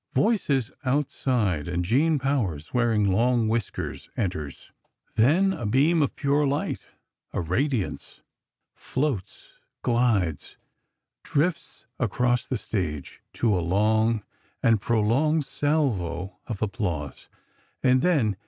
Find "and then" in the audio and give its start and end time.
17.83-18.37